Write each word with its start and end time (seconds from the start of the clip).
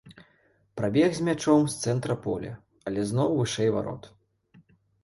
Прабег 0.79 1.09
з 1.17 1.27
мячом 1.27 1.67
з 1.75 1.77
цэнтра 1.83 2.17
поля, 2.27 2.51
але 2.89 2.99
зноў 3.13 3.29
вышэй 3.39 3.69
варот. 3.79 4.15